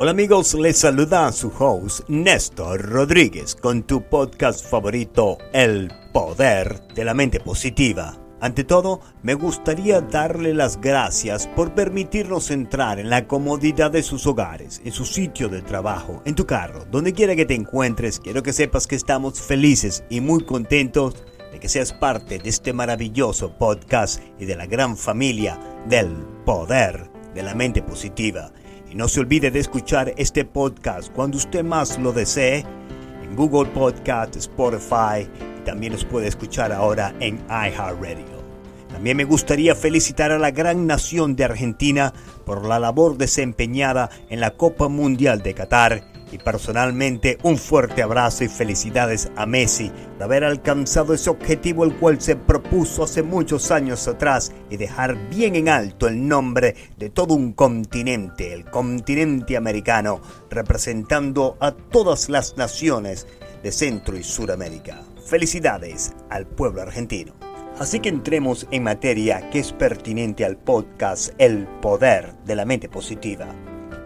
[0.00, 7.04] Hola amigos, les saluda su host Néstor Rodríguez con tu podcast favorito El Poder de
[7.04, 8.16] la Mente Positiva.
[8.40, 14.24] Ante todo, me gustaría darle las gracias por permitirnos entrar en la comodidad de sus
[14.28, 18.20] hogares, en su sitio de trabajo, en tu carro, donde quiera que te encuentres.
[18.20, 21.16] Quiero que sepas que estamos felices y muy contentos
[21.50, 25.58] de que seas parte de este maravilloso podcast y de la gran familia
[25.88, 26.12] del
[26.44, 28.52] poder de la mente positiva.
[28.90, 32.64] Y no se olvide de escuchar este podcast cuando usted más lo desee
[33.22, 35.28] en Google Podcast, Spotify
[35.60, 38.38] y también nos puede escuchar ahora en iHeartRadio.
[38.90, 42.12] También me gustaría felicitar a la gran nación de Argentina
[42.46, 48.44] por la labor desempeñada en la Copa Mundial de Qatar y personalmente un fuerte abrazo
[48.44, 53.70] y felicidades a Messi de haber alcanzado ese objetivo el cual se propuso hace muchos
[53.70, 59.56] años atrás y dejar bien en alto el nombre de todo un continente, el continente
[59.56, 63.26] americano, representando a todas las naciones
[63.62, 65.02] de Centro y Suramérica.
[65.26, 67.34] Felicidades al pueblo argentino.
[67.78, 72.88] Así que entremos en materia que es pertinente al podcast El Poder de la Mente
[72.88, 73.46] Positiva.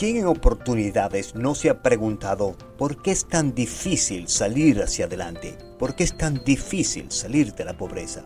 [0.02, 5.56] ¿Quién en oportunidades no se ha preguntado por qué es tan difícil salir hacia adelante?
[5.78, 8.24] ¿Por qué es tan difícil salir de la pobreza?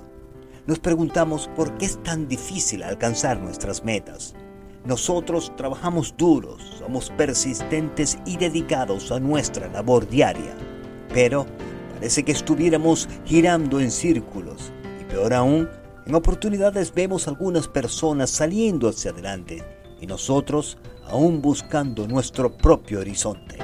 [0.66, 4.34] Nos preguntamos por qué es tan difícil alcanzar nuestras metas.
[4.86, 10.56] Nosotros trabajamos duros, somos persistentes y dedicados a nuestra labor diaria,
[11.12, 11.44] pero
[11.92, 15.68] parece que estuviéramos girando en círculos y peor aún,
[16.06, 23.58] en oportunidades vemos algunas personas saliendo hacia adelante y nosotros aún buscando nuestro propio horizonte.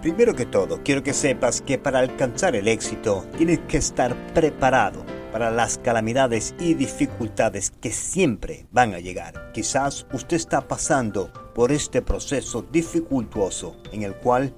[0.00, 5.04] Primero que todo, quiero que sepas que para alcanzar el éxito tienes que estar preparado
[5.30, 9.52] para las calamidades y dificultades que siempre van a llegar.
[9.52, 14.54] Quizás usted está pasando por este proceso dificultuoso en el cual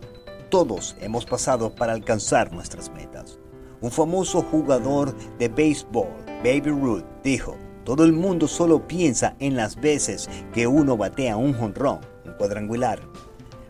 [0.48, 3.38] todos hemos pasado para alcanzar nuestras metas.
[3.80, 6.08] Un famoso jugador de béisbol,
[6.44, 11.52] Baby Ruth, dijo, todo el mundo solo piensa en las veces que uno batea un
[11.52, 13.00] jonrón, un cuadrangular,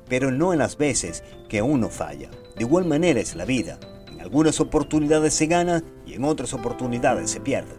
[0.09, 2.31] pero no en las veces que uno falla.
[2.57, 3.79] De igual manera es la vida.
[4.11, 7.75] En algunas oportunidades se gana y en otras oportunidades se pierde.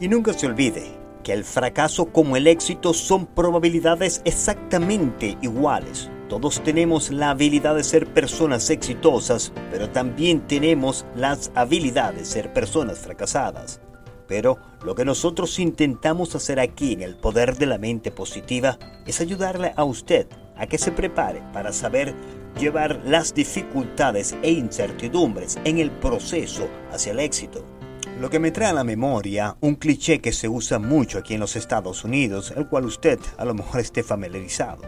[0.00, 0.84] Y nunca se olvide
[1.22, 6.10] que el fracaso como el éxito son probabilidades exactamente iguales.
[6.28, 12.52] Todos tenemos la habilidad de ser personas exitosas, pero también tenemos las habilidades de ser
[12.52, 13.80] personas fracasadas.
[14.28, 19.20] Pero lo que nosotros intentamos hacer aquí en el poder de la mente positiva es
[19.20, 20.26] ayudarle a usted
[20.56, 22.14] a que se prepare para saber
[22.58, 27.64] llevar las dificultades e incertidumbres en el proceso hacia el éxito.
[28.20, 31.40] Lo que me trae a la memoria un cliché que se usa mucho aquí en
[31.40, 34.82] los Estados Unidos, el cual usted a lo mejor esté familiarizado.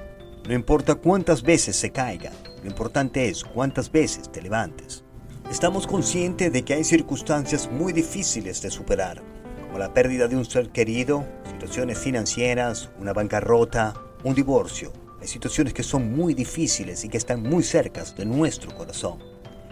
[0.48, 2.32] No importa cuántas veces se caiga,
[2.62, 5.04] lo importante es cuántas veces te levantes.
[5.50, 9.22] Estamos conscientes de que hay circunstancias muy difíciles de superar,
[9.66, 13.94] como la pérdida de un ser querido, situaciones financieras, una bancarrota,
[14.24, 14.92] un divorcio.
[15.22, 19.20] Hay situaciones que son muy difíciles y que están muy cerca de nuestro corazón.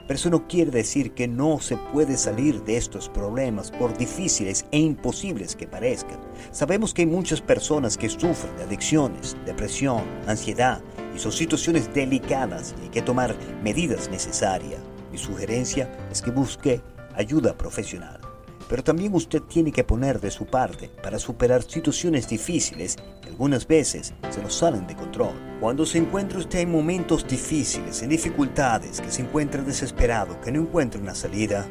[0.06, 4.64] Pero eso no quiere decir que no se puede salir de estos problemas por difíciles
[4.70, 6.18] e imposibles que parezcan.
[6.52, 10.80] Sabemos que hay muchas personas que sufren de adicciones, depresión, ansiedad
[11.14, 14.80] y son situaciones delicadas y hay que tomar medidas necesarias.
[15.18, 16.80] Sugerencia es que busque
[17.14, 18.20] ayuda profesional.
[18.68, 23.66] Pero también usted tiene que poner de su parte para superar situaciones difíciles que algunas
[23.66, 25.34] veces se nos salen de control.
[25.60, 30.62] Cuando se encuentra usted en momentos difíciles, en dificultades, que se encuentra desesperado, que no
[30.62, 31.66] encuentra una salida,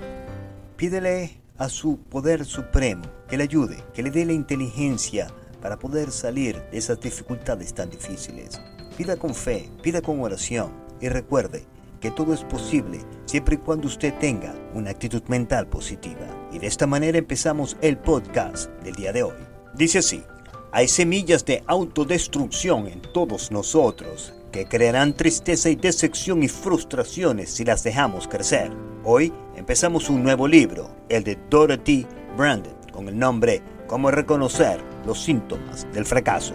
[0.77, 5.27] pídele a su poder supremo que le ayude, que le dé la inteligencia
[5.62, 8.62] para poder salir de esas dificultades tan difíciles.
[8.97, 11.66] Pida con fe, pida con oración y recuerde
[12.05, 16.27] que todo es posible siempre y cuando usted tenga una actitud mental positiva.
[16.53, 19.33] Y de esta manera empezamos el podcast del día de hoy.
[19.73, 20.21] Dice así,
[20.71, 27.65] hay semillas de autodestrucción en todos nosotros que crearán tristeza y decepción y frustraciones si
[27.65, 28.71] las dejamos crecer.
[29.03, 32.06] Hoy empezamos un nuevo libro, el de Dorothy
[32.38, 36.53] Brandon, con el nombre Cómo reconocer los síntomas del fracaso.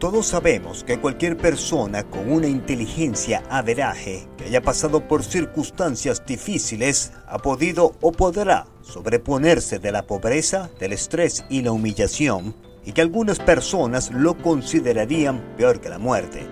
[0.00, 7.12] Todos sabemos que cualquier persona con una inteligencia averaje que haya pasado por circunstancias difíciles
[7.26, 13.02] ha podido o podrá sobreponerse de la pobreza, del estrés y la humillación, y que
[13.02, 16.46] algunas personas lo considerarían peor que la muerte.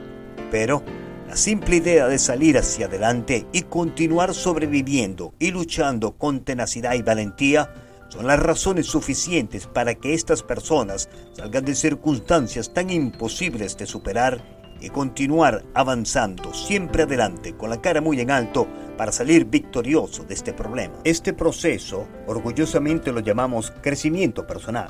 [0.51, 0.83] Pero
[1.27, 7.03] la simple idea de salir hacia adelante y continuar sobreviviendo y luchando con tenacidad y
[7.03, 7.73] valentía
[8.09, 14.59] son las razones suficientes para que estas personas salgan de circunstancias tan imposibles de superar
[14.81, 18.67] y continuar avanzando siempre adelante con la cara muy en alto
[18.97, 20.95] para salir victorioso de este problema.
[21.05, 24.89] Este proceso orgullosamente lo llamamos crecimiento personal.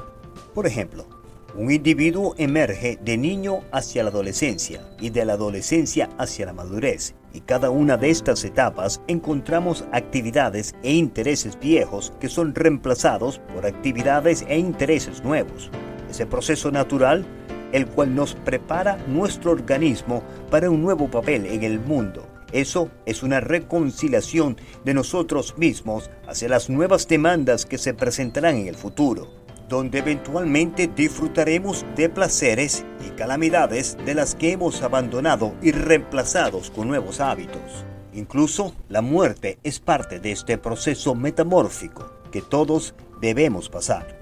[0.55, 1.18] Por ejemplo,
[1.55, 7.15] un individuo emerge de niño hacia la adolescencia y de la adolescencia hacia la madurez.
[7.33, 13.67] Y cada una de estas etapas encontramos actividades e intereses viejos que son reemplazados por
[13.67, 15.71] actividades e intereses nuevos.
[16.11, 17.25] Ese proceso natural,
[17.73, 22.27] el cual nos prepara nuestro organismo para un nuevo papel en el mundo.
[22.53, 28.69] Eso es una reconciliación de nosotros mismos hacia las nuevas demandas que se presentarán en
[28.69, 35.73] el futuro donde eventualmente disfrutaremos de placeres y calamidades de las que hemos abandonado y
[35.73, 37.85] reemplazados con nuevos hábitos.
[38.15, 44.19] Incluso la muerte es parte de este proceso metamórfico que todos debemos pasar.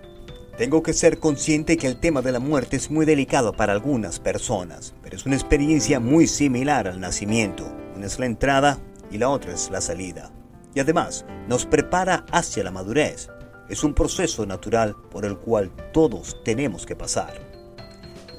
[0.59, 4.19] Tengo que ser consciente que el tema de la muerte es muy delicado para algunas
[4.21, 7.65] personas, pero es una experiencia muy similar al nacimiento.
[7.95, 8.79] Una es la entrada
[9.11, 10.33] y la otra es la salida.
[10.75, 13.29] Y además nos prepara hacia la madurez,
[13.69, 17.35] es un proceso natural por el cual todos tenemos que pasar.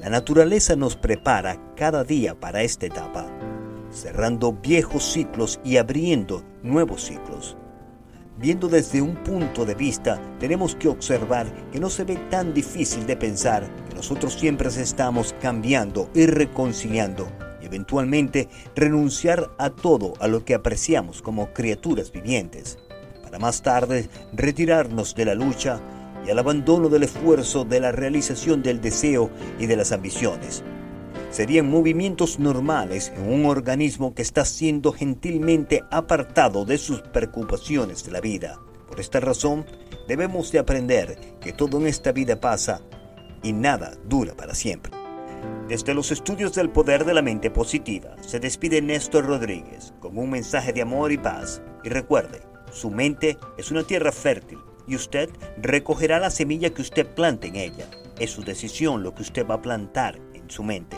[0.00, 3.26] La naturaleza nos prepara cada día para esta etapa,
[3.90, 7.56] cerrando viejos ciclos y abriendo nuevos ciclos.
[8.38, 13.04] Viendo desde un punto de vista, tenemos que observar que no se ve tan difícil
[13.04, 17.26] de pensar que nosotros siempre estamos cambiando y reconciliando
[17.60, 22.78] y eventualmente renunciar a todo a lo que apreciamos como criaturas vivientes
[23.38, 25.80] más tarde retirarnos de la lucha
[26.26, 30.62] y al abandono del esfuerzo de la realización del deseo y de las ambiciones.
[31.30, 38.12] Serían movimientos normales en un organismo que está siendo gentilmente apartado de sus preocupaciones de
[38.12, 38.58] la vida.
[38.88, 39.66] Por esta razón,
[40.06, 42.80] debemos de aprender que todo en esta vida pasa
[43.42, 44.92] y nada dura para siempre.
[45.68, 50.30] Desde los estudios del poder de la mente positiva, se despide Néstor Rodríguez con un
[50.30, 51.60] mensaje de amor y paz.
[51.84, 52.40] Y recuerde,
[52.78, 55.28] su mente es una tierra fértil y usted
[55.60, 57.86] recogerá la semilla que usted plante en ella.
[58.18, 60.96] Es su decisión lo que usted va a plantar en su mente.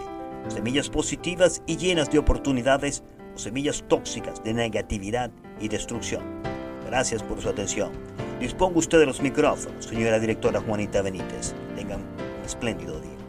[0.48, 3.02] Semillas positivas y llenas de oportunidades
[3.34, 5.30] o semillas tóxicas de negatividad
[5.60, 6.22] y destrucción.
[6.86, 7.92] Gracias por su atención.
[8.38, 11.54] Disponga usted de los micrófonos, señora directora Juanita Benítez.
[11.76, 13.19] Tengan un espléndido día.